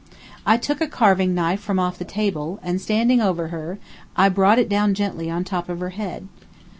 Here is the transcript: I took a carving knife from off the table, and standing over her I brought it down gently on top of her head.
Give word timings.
I 0.47 0.57
took 0.57 0.81
a 0.81 0.87
carving 0.87 1.35
knife 1.35 1.59
from 1.59 1.77
off 1.77 1.99
the 1.99 2.05
table, 2.05 2.59
and 2.63 2.81
standing 2.81 3.21
over 3.21 3.49
her 3.49 3.77
I 4.15 4.29
brought 4.29 4.57
it 4.57 4.67
down 4.67 4.95
gently 4.95 5.29
on 5.29 5.43
top 5.43 5.69
of 5.69 5.79
her 5.79 5.91
head. 5.91 6.27